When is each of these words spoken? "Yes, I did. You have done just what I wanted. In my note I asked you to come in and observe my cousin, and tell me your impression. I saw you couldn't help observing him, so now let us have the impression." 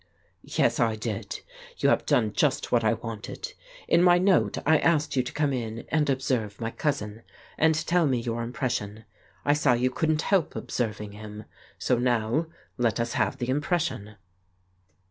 "Yes, 0.57 0.79
I 0.79 0.95
did. 0.95 1.41
You 1.77 1.89
have 1.89 2.07
done 2.07 2.33
just 2.33 2.71
what 2.71 2.83
I 2.83 2.93
wanted. 2.95 3.53
In 3.87 4.01
my 4.01 4.17
note 4.17 4.57
I 4.65 4.79
asked 4.79 5.15
you 5.15 5.21
to 5.21 5.31
come 5.31 5.53
in 5.53 5.85
and 5.89 6.09
observe 6.09 6.59
my 6.59 6.71
cousin, 6.71 7.21
and 7.55 7.75
tell 7.85 8.07
me 8.07 8.19
your 8.19 8.41
impression. 8.41 9.05
I 9.45 9.53
saw 9.53 9.73
you 9.73 9.91
couldn't 9.91 10.23
help 10.23 10.55
observing 10.55 11.11
him, 11.11 11.43
so 11.77 11.99
now 11.99 12.47
let 12.79 12.99
us 12.99 13.13
have 13.13 13.37
the 13.37 13.49
impression." 13.49 14.15